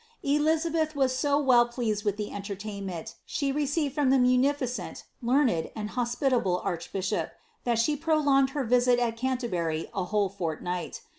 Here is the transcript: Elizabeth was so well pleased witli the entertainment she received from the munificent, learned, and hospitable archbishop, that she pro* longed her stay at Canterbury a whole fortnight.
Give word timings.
Elizabeth 0.23 0.95
was 0.95 1.15
so 1.15 1.37
well 1.37 1.67
pleased 1.67 2.03
witli 2.03 2.15
the 2.17 2.33
entertainment 2.33 3.13
she 3.23 3.51
received 3.51 3.93
from 3.93 4.09
the 4.09 4.17
munificent, 4.17 5.03
learned, 5.21 5.69
and 5.75 5.91
hospitable 5.91 6.59
archbishop, 6.65 7.33
that 7.65 7.77
she 7.77 7.95
pro* 7.95 8.17
longed 8.17 8.49
her 8.49 8.67
stay 8.81 8.97
at 8.99 9.15
Canterbury 9.15 9.91
a 9.93 10.05
whole 10.05 10.29
fortnight. 10.29 11.01